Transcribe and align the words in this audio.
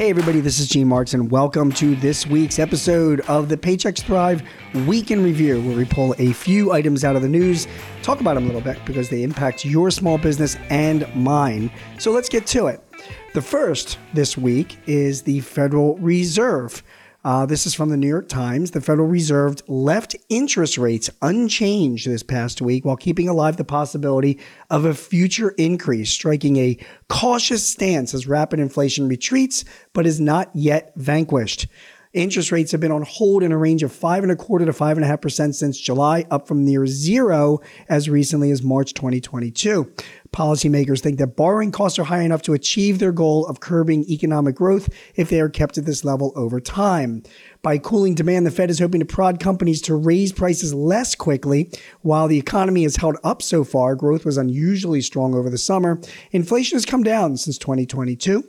Hey, 0.00 0.08
everybody, 0.08 0.40
this 0.40 0.58
is 0.58 0.66
Gene 0.66 0.88
Marks, 0.88 1.12
and 1.12 1.30
welcome 1.30 1.70
to 1.72 1.94
this 1.94 2.26
week's 2.26 2.58
episode 2.58 3.20
of 3.28 3.50
the 3.50 3.56
Paychex 3.58 4.00
Thrive 4.00 4.42
Week 4.86 5.10
in 5.10 5.22
Review, 5.22 5.60
where 5.60 5.76
we 5.76 5.84
pull 5.84 6.14
a 6.16 6.32
few 6.32 6.72
items 6.72 7.04
out 7.04 7.16
of 7.16 7.22
the 7.22 7.28
news, 7.28 7.68
talk 8.02 8.22
about 8.22 8.32
them 8.32 8.44
a 8.44 8.46
little 8.46 8.62
bit 8.62 8.82
because 8.86 9.10
they 9.10 9.22
impact 9.22 9.62
your 9.62 9.90
small 9.90 10.16
business 10.16 10.56
and 10.70 11.06
mine. 11.14 11.70
So 11.98 12.12
let's 12.12 12.30
get 12.30 12.46
to 12.46 12.68
it. 12.68 12.82
The 13.34 13.42
first 13.42 13.98
this 14.14 14.38
week 14.38 14.78
is 14.86 15.20
the 15.20 15.40
Federal 15.40 15.98
Reserve. 15.98 16.82
Uh, 17.22 17.44
this 17.44 17.66
is 17.66 17.74
from 17.74 17.90
the 17.90 17.98
New 17.98 18.08
York 18.08 18.28
Times. 18.28 18.70
The 18.70 18.80
Federal 18.80 19.06
Reserve 19.06 19.56
left 19.68 20.16
interest 20.30 20.78
rates 20.78 21.10
unchanged 21.20 22.08
this 22.08 22.22
past 22.22 22.62
week 22.62 22.86
while 22.86 22.96
keeping 22.96 23.28
alive 23.28 23.58
the 23.58 23.64
possibility 23.64 24.38
of 24.70 24.86
a 24.86 24.94
future 24.94 25.50
increase, 25.50 26.10
striking 26.10 26.56
a 26.56 26.78
cautious 27.08 27.66
stance 27.66 28.14
as 28.14 28.26
rapid 28.26 28.58
inflation 28.58 29.06
retreats, 29.06 29.66
but 29.92 30.06
is 30.06 30.18
not 30.18 30.50
yet 30.54 30.92
vanquished. 30.96 31.66
Interest 32.12 32.50
rates 32.50 32.72
have 32.72 32.80
been 32.80 32.90
on 32.90 33.02
hold 33.02 33.44
in 33.44 33.52
a 33.52 33.56
range 33.56 33.84
of 33.84 33.92
five 33.92 34.24
and 34.24 34.32
a 34.32 34.36
quarter 34.36 34.66
to 34.66 34.72
five 34.72 34.96
and 34.96 35.04
a 35.04 35.06
half 35.06 35.20
percent 35.20 35.54
since 35.54 35.78
July, 35.78 36.26
up 36.28 36.48
from 36.48 36.64
near 36.64 36.84
zero 36.84 37.60
as 37.88 38.10
recently 38.10 38.50
as 38.50 38.64
March 38.64 38.94
2022. 38.94 39.92
Policymakers 40.32 40.98
think 40.98 41.18
that 41.18 41.36
borrowing 41.36 41.70
costs 41.70 42.00
are 42.00 42.04
high 42.04 42.22
enough 42.22 42.42
to 42.42 42.52
achieve 42.52 42.98
their 42.98 43.12
goal 43.12 43.46
of 43.46 43.60
curbing 43.60 44.02
economic 44.10 44.56
growth 44.56 44.88
if 45.14 45.30
they 45.30 45.40
are 45.40 45.48
kept 45.48 45.78
at 45.78 45.84
this 45.84 46.04
level 46.04 46.32
over 46.34 46.60
time. 46.60 47.22
By 47.62 47.78
cooling 47.78 48.16
demand, 48.16 48.44
the 48.44 48.50
Fed 48.50 48.70
is 48.70 48.80
hoping 48.80 48.98
to 48.98 49.06
prod 49.06 49.38
companies 49.38 49.80
to 49.82 49.94
raise 49.94 50.32
prices 50.32 50.74
less 50.74 51.14
quickly. 51.14 51.70
While 52.00 52.26
the 52.26 52.38
economy 52.38 52.82
has 52.82 52.96
held 52.96 53.18
up 53.22 53.40
so 53.40 53.62
far, 53.62 53.94
growth 53.94 54.24
was 54.24 54.36
unusually 54.36 55.00
strong 55.00 55.32
over 55.32 55.48
the 55.48 55.58
summer. 55.58 56.00
Inflation 56.32 56.74
has 56.74 56.84
come 56.84 57.04
down 57.04 57.36
since 57.36 57.56
2022. 57.56 58.42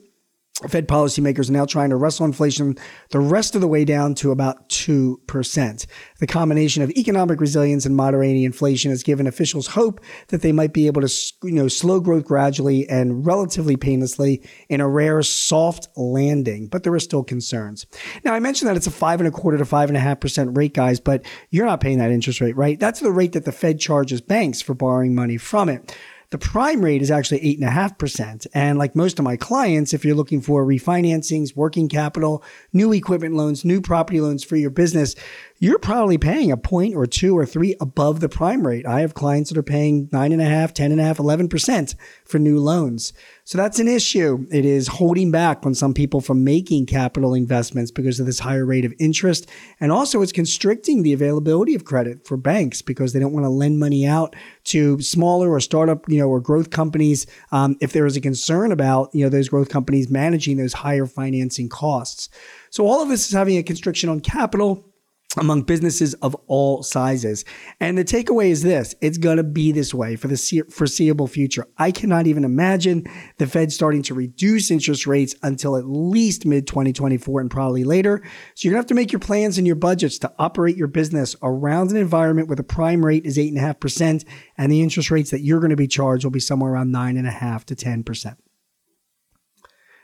Fed 0.70 0.88
policymakers 0.88 1.50
are 1.50 1.54
now 1.54 1.66
trying 1.66 1.90
to 1.90 1.96
wrestle 1.96 2.26
inflation 2.26 2.78
the 3.10 3.20
rest 3.20 3.56
of 3.56 3.62
the 3.62 3.68
way 3.68 3.86
down 3.86 4.16
to 4.16 4.32
about 4.32 4.70
2%. 4.70 5.86
The 6.20 6.28
combination 6.28 6.84
of 6.84 6.92
economic 6.92 7.40
resilience 7.40 7.86
and 7.86 7.96
moderating 7.96 8.44
inflation 8.44 8.92
has 8.92 9.04
given 9.04 9.28
officials 9.28 9.68
hope 9.68 10.00
that 10.28 10.42
they 10.42 10.52
might 10.52 10.74
be 10.74 10.88
able 10.88 11.02
to 11.02 11.34
you 11.44 11.52
know, 11.52 11.68
slow 11.68 12.00
growth 12.00 12.26
gradually 12.26 12.88
and 12.90 13.26
relatively 13.26 13.76
painlessly 13.76 14.42
in 14.70 14.82
a 14.82 14.88
rare 14.88 15.22
soft 15.24 15.88
landing, 15.96 16.68
but 16.68 16.84
there 16.84 16.94
are 16.94 17.00
still 17.00 17.24
concerns. 17.24 17.86
Now, 18.24 18.34
I 18.34 18.40
mentioned 18.40 18.70
that 18.70 18.78
it's 18.78 18.88
a 18.88 18.92
five 18.92 19.20
and 19.20 19.28
a 19.28 19.32
quarter 19.32 19.58
to 19.58 19.66
five 19.66 19.90
and 19.90 19.98
a 19.98 20.02
half 20.02 20.20
percent 20.20 20.56
rate, 20.56 20.74
guys, 20.74 21.00
but 21.00 21.26
you're 21.50 21.66
not 21.66 21.82
paying 21.82 21.98
that 21.98 22.12
interest 22.12 22.42
rate, 22.42 22.56
right? 22.56 22.80
That's 22.80 23.00
the 23.00 23.12
rate 23.12 23.34
that 23.34 23.46
the 23.46 23.52
Fed 23.52 23.80
charges 23.80 24.22
banks 24.22 24.62
for 24.62 24.74
borrowing 24.74 25.16
money 25.16 25.38
from 25.38 25.70
it. 25.70 25.96
The 26.32 26.38
prime 26.38 26.82
rate 26.84 27.02
is 27.02 27.12
actually 27.12 27.42
8.5%. 27.58 28.48
And 28.54 28.80
like 28.80 28.96
most 28.96 29.20
of 29.20 29.26
my 29.26 29.36
clients, 29.36 29.94
if 29.94 30.06
you're 30.06 30.16
looking 30.16 30.42
for 30.42 30.66
refinancings, 30.66 31.56
working 31.56 31.90
capital, 31.90 32.44
new 32.72 32.94
equipment 32.94 33.36
loans, 33.36 33.66
new 33.66 33.82
property 33.82 34.22
loans 34.22 34.44
for 34.44 34.56
your 34.56 34.70
business, 34.70 35.14
you're 35.62 35.78
probably 35.78 36.18
paying 36.18 36.52
a 36.52 36.58
point 36.58 36.96
or 36.96 37.06
two 37.06 37.38
or 37.38 37.46
three 37.46 37.76
above 37.80 38.20
the 38.20 38.28
prime 38.28 38.66
rate. 38.66 38.84
I 38.88 39.02
have 39.02 39.14
clients 39.14 39.52
that 39.52 39.60
are 39.60 39.64
paying 39.64 40.10
nine 40.12 40.32
and 40.32 40.42
a 40.42 40.46
half, 40.46 40.74
ten 40.74 40.92
and 40.92 41.00
a 41.00 41.04
half, 41.04 41.20
eleven 41.20 41.48
percent 41.48 41.94
for 42.26 42.40
new 42.40 42.60
loans. 42.60 43.14
So 43.44 43.60
that's 43.60 43.78
an 43.78 43.88
issue. 43.88 44.48
It 44.52 44.66
is 44.66 44.88
holding 44.88 45.30
back 45.30 45.64
on 45.64 45.76
some 45.76 45.94
people 45.94 46.20
from 46.20 46.44
making 46.44 46.88
capital 46.88 47.36
investments 47.36 47.92
because 47.92 48.20
of 48.20 48.26
this 48.26 48.40
higher 48.40 48.66
rate 48.66 48.86
of 48.86 48.94
interest. 49.00 49.48
And 49.80 49.92
also 49.92 50.24
it's 50.24 50.32
constricting 50.32 51.04
the 51.04 51.14
availability 51.14 51.76
of 51.76 51.86
credit 51.86 52.26
for 52.26 52.38
banks 52.38 52.82
because 52.82 53.14
they 53.14 53.20
don't 53.20 53.34
want 53.34 53.46
to 53.46 53.50
lend 53.50 53.78
money 53.78 54.08
out 54.08 54.36
to 54.66 55.00
smaller 55.00 55.52
or 55.52 55.60
startup, 55.60 56.10
you 56.10 56.18
know, 56.18 56.28
or 56.28 56.40
growth 56.40 56.72
companies. 56.72 57.28
Um, 57.52 57.78
if 57.82 57.94
there 57.94 58.08
is 58.08 58.18
a 58.18 58.22
concern 58.22 58.72
about, 58.72 59.14
you 59.14 59.24
know, 59.24 59.30
those 59.30 59.50
growth 59.50 59.70
companies 59.70 60.10
managing 60.10 60.58
those 60.58 60.74
higher 60.74 61.06
financing 61.06 61.70
costs. 61.70 62.30
So 62.72 62.88
all 62.88 63.04
of 63.04 63.10
this 63.10 63.28
is 63.28 63.34
having 63.34 63.58
a 63.58 63.64
constriction 63.64 64.10
on 64.10 64.22
capital 64.22 64.88
among 65.38 65.64
businesses 65.64 66.14
of 66.16 66.36
all 66.48 66.84
sizes. 66.84 67.46
And 67.80 67.98
the 67.98 68.04
takeaway 68.04 68.50
is 68.50 68.64
this 68.64 68.96
it's 69.02 69.18
going 69.18 69.38
to 69.38 69.44
be 69.44 69.72
this 69.72 69.94
way 69.94 70.16
for 70.16 70.28
the 70.28 70.64
foreseeable 70.70 71.28
future. 71.28 71.68
I 71.78 71.92
cannot 71.92 72.28
even 72.28 72.44
imagine 72.44 73.06
the 73.38 73.48
Fed 73.48 73.72
starting 73.72 74.02
to 74.04 74.14
reduce 74.14 74.72
interest 74.72 75.08
rates 75.08 75.36
until 75.44 75.78
at 75.78 75.86
least 75.86 76.46
mid 76.46 76.68
2024 76.68 77.42
and 77.42 77.52
probably 77.52 77.84
later. 77.84 78.22
So 78.56 78.68
you're 78.68 78.74
going 78.74 78.80
to 78.80 78.84
have 78.84 78.88
to 78.88 78.96
make 78.96 79.12
your 79.12 79.20
plans 79.20 79.58
and 79.58 79.66
your 79.66 79.76
budgets 79.76 80.20
to 80.20 80.34
operate 80.38 80.76
your 80.76 80.88
business 80.88 81.36
around 81.42 81.92
an 81.92 81.98
environment 81.98 82.48
where 82.48 82.56
the 82.56 82.64
prime 82.64 83.06
rate 83.06 83.26
is 83.26 83.38
8.5% 83.38 84.26
and 84.58 84.72
the 84.72 84.82
interest 84.82 85.12
rates 85.12 85.32
that 85.32 85.42
you're 85.42 85.60
going 85.60 85.70
to 85.70 85.76
be 85.76 85.88
charged 85.88 86.24
will 86.24 86.32
be 86.32 86.40
somewhere 86.40 86.74
around 86.74 86.94
9.5 86.94 87.66
to 87.66 87.76
10%. 87.76 88.36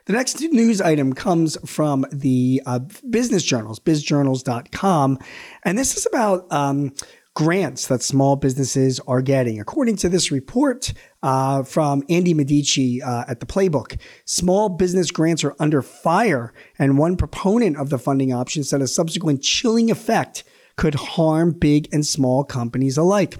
The 0.07 0.13
next 0.13 0.40
news 0.40 0.79
item 0.79 1.12
comes 1.12 1.57
from 1.69 2.06
the 2.13 2.63
uh, 2.66 2.79
business 3.09 3.44
journals, 3.44 3.78
bizjournals.com. 3.78 5.19
And 5.63 5.78
this 5.78 5.97
is 5.97 6.06
about 6.06 6.50
um, 6.50 6.94
grants 7.34 7.88
that 7.88 8.01
small 8.01 8.38
businesses 8.38 9.01
are 9.01 9.22
getting. 9.22 9.59
According 9.59 9.97
to 9.97 10.07
this 10.07 10.31
report 10.31 10.94
uh, 11.23 11.63
from 11.63 12.03
Andy 12.07 12.34
Medici 12.34 13.01
uh, 13.01 13.25
at 13.28 13.41
the 13.41 13.46
Playbook, 13.46 14.00
small 14.23 14.69
business 14.69 15.12
grants 15.12 15.44
are 15.44 15.57
under 15.59 15.81
fire. 15.81 16.53
And 16.79 16.97
one 16.97 17.17
proponent 17.17 17.75
of 17.75 17.90
the 17.90 18.00
funding 18.00 18.31
option 18.31 18.63
said 18.63 18.81
a 18.81 18.88
subsequent 18.88 19.44
chilling 19.44 19.91
effect 19.91 20.46
could 20.78 20.96
harm 20.96 21.51
big 21.51 21.90
and 21.91 22.06
small 22.06 22.46
companies 22.46 22.97
alike. 22.97 23.40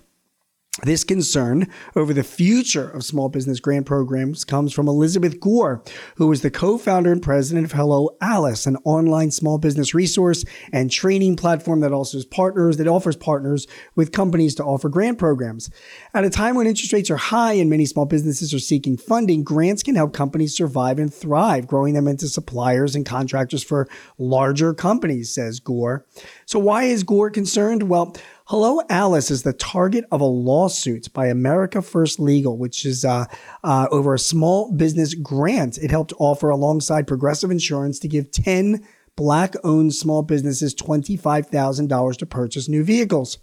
This 0.83 1.03
concern 1.03 1.67
over 1.95 2.13
the 2.13 2.23
future 2.23 2.88
of 2.88 3.03
small 3.03 3.29
business 3.29 3.59
grant 3.59 3.88
programs 3.88 4.45
comes 4.45 4.71
from 4.71 4.88
Elizabeth 4.88 5.39
Gore, 5.39 5.81
who 6.17 6.31
is 6.31 6.41
the 6.43 6.51
co-founder 6.51 7.11
and 7.11 7.21
president 7.21 7.65
of 7.65 7.71
Hello 7.71 8.15
Alice, 8.21 8.67
an 8.67 8.77
online 8.83 9.31
small 9.31 9.57
business 9.57 9.95
resource 9.95 10.45
and 10.71 10.91
training 10.91 11.35
platform 11.35 11.79
that 11.79 11.91
offers 11.91 12.25
partners 12.25 12.77
that 12.77 12.88
offers 12.88 13.15
partners 13.15 13.65
with 13.95 14.11
companies 14.11 14.53
to 14.55 14.63
offer 14.63 14.88
grant 14.88 15.17
programs. 15.17 15.71
At 16.13 16.25
a 16.25 16.29
time 16.29 16.55
when 16.55 16.67
interest 16.67 16.94
rates 16.94 17.09
are 17.09 17.17
high 17.17 17.53
and 17.53 17.71
many 17.71 17.88
small 17.88 18.05
businesses 18.05 18.53
are 18.53 18.59
seeking 18.59 18.97
funding, 18.97 19.44
grants 19.44 19.81
can 19.81 19.95
help 19.95 20.13
companies 20.13 20.55
survive 20.55 20.99
and 20.99 21.11
thrive, 21.11 21.65
growing 21.65 21.95
them 21.95 22.07
into 22.07 22.27
suppliers 22.27 22.95
and 22.95 23.03
contractors 23.03 23.63
for 23.63 23.88
larger 24.19 24.75
companies, 24.75 25.33
says 25.33 25.59
Gore. 25.59 26.05
So 26.45 26.59
why 26.59 26.83
is 26.83 27.03
Gore 27.03 27.31
concerned? 27.31 27.89
Well, 27.89 28.15
Hello 28.49 28.79
Alice 28.89 29.29
is 29.29 29.43
the 29.43 29.51
target 29.51 30.05
of 30.09 30.21
a 30.21 30.25
lawsuit 30.25 31.11
by 31.11 31.27
America 31.27 31.81
First 31.81 32.17
Legal, 32.17 32.57
which 32.57 32.85
is 32.85 33.03
uh, 33.03 33.25
uh, 33.61 33.89
over 33.91 34.13
a 34.13 34.19
small 34.19 34.71
business 34.71 35.13
grant 35.15 35.77
it 35.77 35.91
helped 35.91 36.13
offer 36.17 36.49
alongside 36.49 37.07
Progressive 37.07 37.51
Insurance 37.51 37.99
to 37.99 38.07
give 38.07 38.31
10 38.31 38.87
black 39.17 39.55
owned 39.65 39.93
small 39.93 40.21
businesses 40.21 40.73
$25,000 40.73 42.17
to 42.19 42.25
purchase 42.25 42.69
new 42.69 42.85
vehicles. 42.85 43.37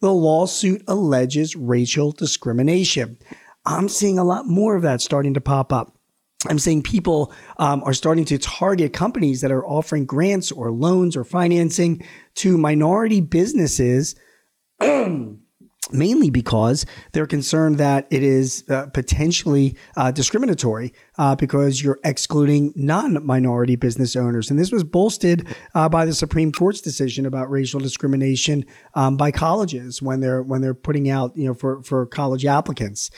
The 0.00 0.14
lawsuit 0.14 0.82
alleges 0.88 1.54
racial 1.54 2.12
discrimination. 2.12 3.18
I'm 3.66 3.90
seeing 3.90 4.18
a 4.18 4.24
lot 4.24 4.46
more 4.46 4.74
of 4.74 4.80
that 4.84 5.02
starting 5.02 5.34
to 5.34 5.40
pop 5.42 5.70
up. 5.70 5.98
I'm 6.48 6.58
saying 6.58 6.84
people 6.84 7.30
um, 7.58 7.82
are 7.84 7.92
starting 7.92 8.24
to 8.24 8.38
target 8.38 8.94
companies 8.94 9.42
that 9.42 9.52
are 9.52 9.66
offering 9.66 10.06
grants 10.06 10.50
or 10.50 10.70
loans 10.70 11.14
or 11.14 11.24
financing 11.24 12.02
to 12.36 12.56
minority 12.56 13.20
businesses 13.20 14.14
mainly 15.92 16.30
because 16.30 16.84
they're 17.12 17.26
concerned 17.26 17.78
that 17.78 18.06
it 18.10 18.22
is 18.22 18.64
uh, 18.68 18.86
potentially 18.92 19.76
uh, 19.96 20.10
discriminatory 20.10 20.92
uh, 21.18 21.36
because 21.36 21.82
you're 21.82 22.00
excluding 22.04 22.72
non-minority 22.74 23.76
business 23.76 24.16
owners. 24.16 24.50
And 24.50 24.58
this 24.58 24.72
was 24.72 24.82
bolstered 24.82 25.46
uh, 25.74 25.88
by 25.88 26.04
the 26.04 26.14
supreme 26.14 26.52
court's 26.52 26.80
decision 26.80 27.26
about 27.26 27.50
racial 27.50 27.80
discrimination 27.80 28.64
um, 28.94 29.16
by 29.16 29.30
colleges 29.30 30.02
when 30.02 30.20
they're 30.20 30.42
when 30.42 30.60
they're 30.60 30.74
putting 30.74 31.08
out 31.08 31.36
you 31.36 31.46
know 31.46 31.54
for 31.54 31.82
for 31.82 32.06
college 32.06 32.44
applicants 32.44 33.10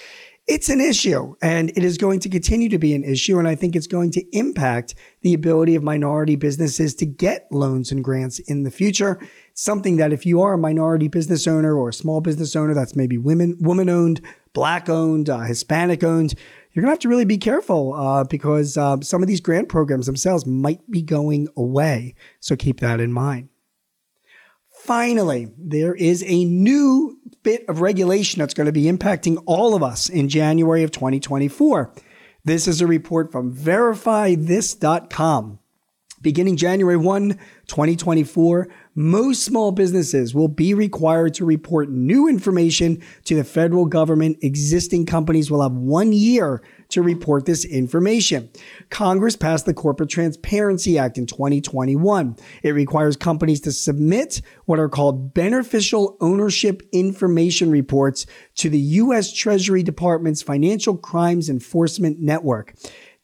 it's 0.48 0.70
an 0.70 0.80
issue 0.80 1.34
and 1.42 1.68
it 1.70 1.84
is 1.84 1.98
going 1.98 2.20
to 2.20 2.28
continue 2.30 2.70
to 2.70 2.78
be 2.78 2.94
an 2.94 3.04
issue. 3.04 3.38
And 3.38 3.46
I 3.46 3.54
think 3.54 3.76
it's 3.76 3.86
going 3.86 4.10
to 4.12 4.36
impact 4.36 4.94
the 5.20 5.34
ability 5.34 5.74
of 5.74 5.82
minority 5.82 6.36
businesses 6.36 6.94
to 6.96 7.06
get 7.06 7.46
loans 7.52 7.92
and 7.92 8.02
grants 8.02 8.38
in 8.38 8.62
the 8.62 8.70
future. 8.70 9.18
It's 9.50 9.62
Something 9.62 9.98
that 9.98 10.12
if 10.12 10.24
you 10.24 10.40
are 10.40 10.54
a 10.54 10.58
minority 10.58 11.08
business 11.08 11.46
owner 11.46 11.76
or 11.76 11.90
a 11.90 11.92
small 11.92 12.22
business 12.22 12.56
owner 12.56 12.72
that's 12.72 12.96
maybe 12.96 13.18
women, 13.18 13.58
woman 13.60 13.90
owned, 13.90 14.22
black 14.54 14.88
owned, 14.88 15.28
uh, 15.28 15.40
Hispanic 15.40 16.02
owned, 16.02 16.34
you're 16.72 16.82
going 16.82 16.88
to 16.88 16.92
have 16.92 17.00
to 17.00 17.08
really 17.08 17.26
be 17.26 17.38
careful 17.38 17.92
uh, 17.92 18.24
because 18.24 18.78
uh, 18.78 18.96
some 19.02 19.20
of 19.22 19.28
these 19.28 19.40
grant 19.40 19.68
programs 19.68 20.06
themselves 20.06 20.46
might 20.46 20.90
be 20.90 21.02
going 21.02 21.48
away. 21.56 22.14
So 22.40 22.56
keep 22.56 22.80
that 22.80 23.00
in 23.00 23.12
mind. 23.12 23.50
Finally, 24.88 25.52
there 25.58 25.94
is 25.94 26.24
a 26.26 26.46
new 26.46 27.18
bit 27.42 27.68
of 27.68 27.82
regulation 27.82 28.38
that's 28.38 28.54
going 28.54 28.64
to 28.64 28.72
be 28.72 28.84
impacting 28.84 29.36
all 29.44 29.74
of 29.74 29.82
us 29.82 30.08
in 30.08 30.30
January 30.30 30.82
of 30.82 30.90
2024. 30.90 31.92
This 32.42 32.66
is 32.66 32.80
a 32.80 32.86
report 32.86 33.30
from 33.30 33.54
verifythis.com. 33.54 35.58
Beginning 36.20 36.56
January 36.56 36.96
1, 36.96 37.30
2024, 37.68 38.68
most 38.94 39.44
small 39.44 39.70
businesses 39.70 40.34
will 40.34 40.48
be 40.48 40.74
required 40.74 41.34
to 41.34 41.44
report 41.44 41.88
new 41.88 42.26
information 42.26 43.00
to 43.24 43.36
the 43.36 43.44
federal 43.44 43.86
government. 43.86 44.38
Existing 44.42 45.06
companies 45.06 45.50
will 45.50 45.62
have 45.62 45.72
one 45.72 46.12
year 46.12 46.60
to 46.88 47.02
report 47.02 47.44
this 47.44 47.64
information. 47.64 48.50
Congress 48.90 49.36
passed 49.36 49.66
the 49.66 49.74
Corporate 49.74 50.10
Transparency 50.10 50.98
Act 50.98 51.18
in 51.18 51.26
2021. 51.26 52.36
It 52.62 52.70
requires 52.70 53.16
companies 53.16 53.60
to 53.60 53.72
submit 53.72 54.40
what 54.64 54.80
are 54.80 54.88
called 54.88 55.34
beneficial 55.34 56.16
ownership 56.20 56.82
information 56.90 57.70
reports 57.70 58.26
to 58.56 58.68
the 58.68 58.78
U.S. 58.78 59.32
Treasury 59.32 59.82
Department's 59.84 60.42
Financial 60.42 60.96
Crimes 60.96 61.48
Enforcement 61.48 62.18
Network. 62.18 62.74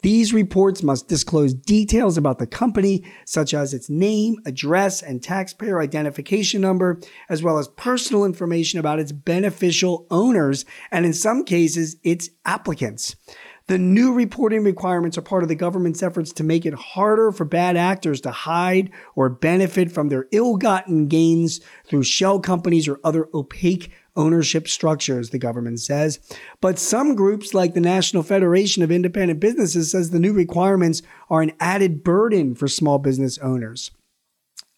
These 0.04 0.34
reports 0.34 0.82
must 0.82 1.08
disclose 1.08 1.54
details 1.54 2.18
about 2.18 2.38
the 2.38 2.46
company, 2.46 3.02
such 3.24 3.54
as 3.54 3.72
its 3.72 3.88
name, 3.88 4.36
address, 4.44 5.00
and 5.02 5.22
taxpayer 5.22 5.80
identification 5.80 6.60
number, 6.60 7.00
as 7.30 7.42
well 7.42 7.56
as 7.56 7.68
personal 7.68 8.26
information 8.26 8.78
about 8.78 8.98
its 8.98 9.12
beneficial 9.12 10.06
owners, 10.10 10.66
and 10.90 11.06
in 11.06 11.14
some 11.14 11.42
cases, 11.42 11.96
its 12.04 12.28
applicants. 12.44 13.16
The 13.66 13.78
new 13.78 14.12
reporting 14.12 14.62
requirements 14.62 15.16
are 15.16 15.22
part 15.22 15.42
of 15.42 15.48
the 15.48 15.54
government's 15.54 16.02
efforts 16.02 16.34
to 16.34 16.44
make 16.44 16.66
it 16.66 16.74
harder 16.74 17.32
for 17.32 17.46
bad 17.46 17.78
actors 17.78 18.20
to 18.22 18.30
hide 18.30 18.90
or 19.14 19.30
benefit 19.30 19.90
from 19.90 20.08
their 20.08 20.26
ill 20.32 20.56
gotten 20.58 21.08
gains 21.08 21.60
through 21.86 22.02
shell 22.02 22.40
companies 22.40 22.86
or 22.86 23.00
other 23.02 23.26
opaque 23.32 23.90
ownership 24.16 24.68
structures, 24.68 25.30
the 25.30 25.38
government 25.38 25.80
says. 25.80 26.20
But 26.60 26.78
some 26.78 27.14
groups, 27.14 27.54
like 27.54 27.72
the 27.72 27.80
National 27.80 28.22
Federation 28.22 28.82
of 28.82 28.92
Independent 28.92 29.40
Businesses, 29.40 29.92
says 29.92 30.10
the 30.10 30.20
new 30.20 30.34
requirements 30.34 31.00
are 31.30 31.40
an 31.40 31.52
added 31.58 32.04
burden 32.04 32.54
for 32.54 32.68
small 32.68 32.98
business 32.98 33.38
owners. 33.38 33.90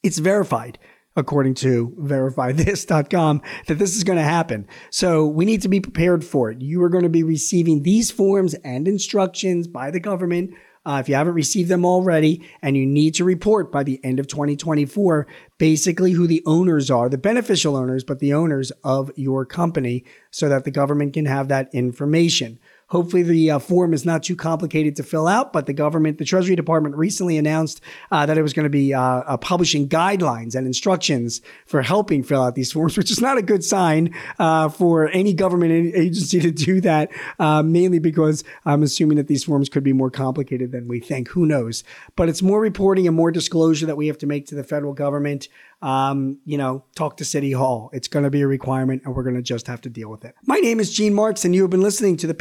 It's 0.04 0.18
verified 0.18 0.78
according 1.16 1.54
to 1.54 1.94
verifythis.com, 1.98 3.42
that 3.66 3.78
this 3.78 3.96
is 3.96 4.04
going 4.04 4.18
to 4.18 4.24
happen. 4.24 4.66
So 4.90 5.26
we 5.26 5.44
need 5.44 5.62
to 5.62 5.68
be 5.68 5.80
prepared 5.80 6.24
for 6.24 6.50
it. 6.50 6.60
You 6.60 6.82
are 6.82 6.88
going 6.88 7.04
to 7.04 7.08
be 7.08 7.22
receiving 7.22 7.82
these 7.82 8.10
forms 8.10 8.54
and 8.54 8.86
instructions 8.86 9.66
by 9.66 9.90
the 9.90 10.00
government 10.00 10.54
uh, 10.86 11.00
if 11.00 11.08
you 11.08 11.16
haven't 11.16 11.34
received 11.34 11.68
them 11.68 11.84
already, 11.84 12.48
and 12.62 12.76
you 12.76 12.86
need 12.86 13.12
to 13.12 13.24
report 13.24 13.72
by 13.72 13.82
the 13.82 13.98
end 14.04 14.20
of 14.20 14.28
2024, 14.28 15.26
basically 15.58 16.12
who 16.12 16.28
the 16.28 16.44
owners 16.46 16.92
are, 16.92 17.08
the 17.08 17.18
beneficial 17.18 17.74
owners, 17.74 18.04
but 18.04 18.20
the 18.20 18.32
owners 18.32 18.70
of 18.84 19.10
your 19.16 19.44
company, 19.44 20.04
so 20.30 20.48
that 20.48 20.62
the 20.62 20.70
government 20.70 21.12
can 21.12 21.26
have 21.26 21.48
that 21.48 21.68
information. 21.74 22.60
Hopefully, 22.88 23.24
the 23.24 23.50
uh, 23.50 23.58
form 23.58 23.92
is 23.92 24.04
not 24.04 24.22
too 24.22 24.36
complicated 24.36 24.94
to 24.96 25.02
fill 25.02 25.26
out, 25.26 25.52
but 25.52 25.66
the 25.66 25.72
government, 25.72 26.18
the 26.18 26.24
Treasury 26.24 26.54
Department 26.54 26.94
recently 26.94 27.36
announced 27.36 27.80
uh, 28.12 28.24
that 28.26 28.38
it 28.38 28.42
was 28.42 28.52
going 28.52 28.64
to 28.64 28.70
be 28.70 28.94
uh, 28.94 29.00
uh, 29.00 29.36
publishing 29.36 29.88
guidelines 29.88 30.54
and 30.54 30.68
instructions 30.68 31.40
for 31.66 31.82
helping 31.82 32.22
fill 32.22 32.42
out 32.42 32.54
these 32.54 32.70
forms, 32.76 32.96
which 32.96 33.10
is 33.10 33.20
not 33.20 33.38
a 33.38 33.42
good 33.42 33.64
sign 33.64 34.14
uh, 34.38 34.68
for 34.68 35.08
any 35.08 35.34
government 35.34 35.72
agency 35.96 36.38
to 36.38 36.52
do 36.52 36.80
that, 36.80 37.10
uh, 37.40 37.60
mainly 37.60 37.98
because 37.98 38.44
I'm 38.64 38.84
assuming 38.84 39.16
that 39.16 39.26
these 39.26 39.42
forms 39.42 39.68
could 39.68 39.82
be 39.82 39.92
more 39.92 40.10
complicated 40.10 40.70
than 40.70 40.86
we 40.86 41.00
think. 41.00 41.28
Who 41.30 41.44
knows? 41.44 41.82
But 42.14 42.28
it's 42.28 42.42
more 42.42 42.60
reporting 42.60 43.08
and 43.08 43.16
more 43.16 43.32
disclosure 43.32 43.86
that 43.86 43.96
we 43.96 44.06
have 44.06 44.18
to 44.18 44.26
make 44.26 44.46
to 44.46 44.54
the 44.54 44.62
federal 44.62 44.92
government 44.92 45.48
um, 45.82 46.38
you 46.44 46.56
know, 46.56 46.84
talk 46.94 47.18
to 47.18 47.24
City 47.24 47.52
Hall. 47.52 47.90
It's 47.92 48.08
going 48.08 48.24
to 48.24 48.30
be 48.30 48.40
a 48.40 48.46
requirement 48.46 49.02
and 49.04 49.14
we're 49.14 49.22
going 49.22 49.36
to 49.36 49.42
just 49.42 49.66
have 49.66 49.82
to 49.82 49.90
deal 49.90 50.08
with 50.10 50.24
it. 50.24 50.34
My 50.44 50.56
name 50.56 50.80
is 50.80 50.92
Gene 50.92 51.14
Marks 51.14 51.44
and 51.44 51.54
you 51.54 51.62
have 51.62 51.70
been 51.70 51.82
listening 51.82 52.16
to 52.18 52.26
the 52.26 52.34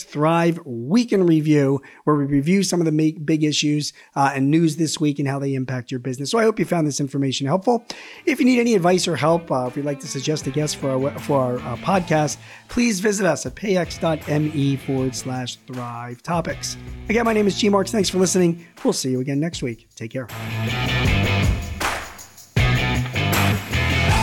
Thrive 0.00 0.58
Week 0.64 1.12
in 1.12 1.26
Review, 1.26 1.82
where 2.04 2.16
we 2.16 2.24
review 2.24 2.62
some 2.62 2.80
of 2.80 2.86
the 2.86 3.12
big 3.24 3.44
issues 3.44 3.92
uh, 4.14 4.32
and 4.34 4.50
news 4.50 4.76
this 4.76 5.00
week 5.00 5.18
and 5.18 5.28
how 5.28 5.38
they 5.38 5.54
impact 5.54 5.90
your 5.90 6.00
business. 6.00 6.30
So 6.30 6.38
I 6.38 6.44
hope 6.44 6.58
you 6.58 6.64
found 6.64 6.86
this 6.86 7.00
information 7.00 7.46
helpful. 7.46 7.84
If 8.26 8.38
you 8.38 8.46
need 8.46 8.60
any 8.60 8.74
advice 8.74 9.06
or 9.06 9.16
help, 9.16 9.50
uh, 9.50 9.66
if 9.66 9.76
you'd 9.76 9.84
like 9.84 10.00
to 10.00 10.08
suggest 10.08 10.46
a 10.46 10.50
guest 10.50 10.76
for 10.76 10.90
our, 10.90 11.18
for 11.18 11.40
our 11.40 11.56
uh, 11.56 11.76
podcast, 11.76 12.36
please 12.68 13.00
visit 13.00 13.26
us 13.26 13.44
at 13.46 13.54
payx.me 13.54 14.76
forward 14.76 15.14
slash 15.14 15.56
thrive 15.66 16.22
topics. 16.22 16.76
Again, 17.08 17.24
my 17.24 17.32
name 17.32 17.46
is 17.46 17.58
G 17.58 17.68
Marks. 17.68 17.90
Thanks 17.90 18.08
for 18.08 18.18
listening. 18.18 18.66
We'll 18.84 18.92
see 18.92 19.10
you 19.10 19.20
again 19.20 19.40
next 19.40 19.62
week. 19.62 19.88
Take 19.94 20.12
care. 20.12 20.28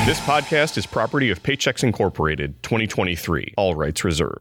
This 0.06 0.20
podcast 0.22 0.76
is 0.78 0.88
property 0.88 1.30
of 1.30 1.44
Paychex 1.44 1.84
Incorporated, 1.84 2.64
2023, 2.64 3.54
all 3.58 3.76
rights 3.76 4.04
reserved. 4.04 4.40